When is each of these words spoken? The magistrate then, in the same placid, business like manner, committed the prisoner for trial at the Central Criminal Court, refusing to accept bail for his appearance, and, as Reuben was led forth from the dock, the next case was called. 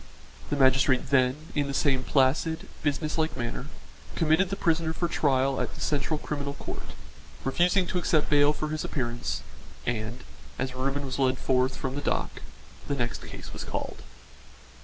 The 0.49 0.55
magistrate 0.55 1.11
then, 1.11 1.35
in 1.53 1.67
the 1.67 1.75
same 1.75 2.01
placid, 2.03 2.67
business 2.81 3.19
like 3.19 3.37
manner, 3.37 3.67
committed 4.15 4.49
the 4.49 4.55
prisoner 4.55 4.93
for 4.93 5.07
trial 5.07 5.61
at 5.61 5.75
the 5.75 5.79
Central 5.79 6.17
Criminal 6.17 6.55
Court, 6.55 6.95
refusing 7.43 7.85
to 7.85 7.99
accept 7.99 8.27
bail 8.27 8.51
for 8.51 8.69
his 8.69 8.83
appearance, 8.83 9.43
and, 9.85 10.23
as 10.57 10.73
Reuben 10.73 11.05
was 11.05 11.19
led 11.19 11.37
forth 11.37 11.75
from 11.77 11.93
the 11.93 12.01
dock, 12.01 12.41
the 12.87 12.95
next 12.95 13.23
case 13.27 13.53
was 13.53 13.63
called. 13.63 14.01